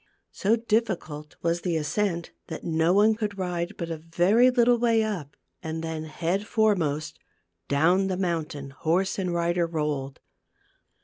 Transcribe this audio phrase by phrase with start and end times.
[0.31, 5.03] So difficult was the ascent that no one could ride but a very little way
[5.03, 7.19] up, and then, head foremost,
[7.67, 10.19] down the mountain horse and rider rolled.